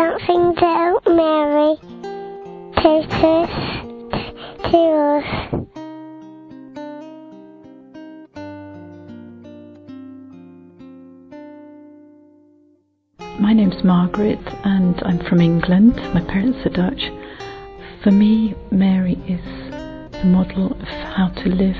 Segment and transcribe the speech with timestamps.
[0.00, 1.76] something to Mary
[2.76, 3.50] teaches
[4.70, 4.78] to
[5.18, 5.28] us.
[13.38, 15.96] My name's Margaret and I'm from England.
[16.14, 17.10] My parents are Dutch.
[18.02, 19.44] For me, Mary is
[20.12, 21.76] the model of how to live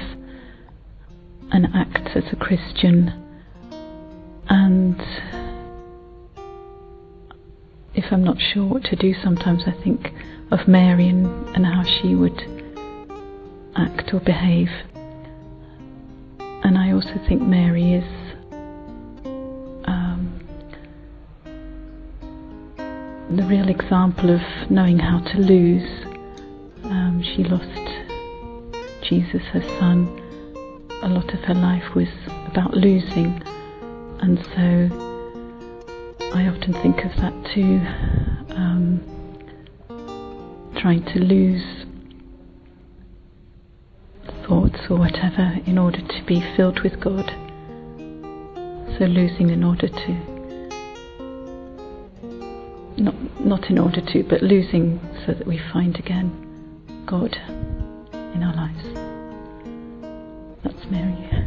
[1.52, 3.14] and act as a Christian.
[4.50, 5.00] And
[8.12, 10.12] I'm not sure what to do, sometimes I think
[10.50, 12.38] of Mary and, and how she would
[13.76, 14.68] act or behave.
[16.64, 18.04] And I also think Mary is
[19.86, 20.40] um,
[23.30, 25.88] the real example of knowing how to lose.
[26.84, 30.08] Um, she lost Jesus, her son.
[31.02, 32.08] A lot of her life was
[32.46, 33.42] about losing,
[34.20, 35.09] and so
[36.32, 37.80] I often think of that too.
[38.54, 39.02] Um,
[40.80, 41.62] trying to lose
[44.46, 47.26] thoughts or whatever in order to be filled with God.
[48.98, 50.12] So losing in order to
[52.96, 56.30] not not in order to, but losing so that we find again
[57.06, 57.34] God
[58.12, 58.84] in our lives.
[60.62, 61.39] That's Mary.